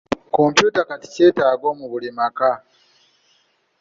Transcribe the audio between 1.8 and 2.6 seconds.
buli maka.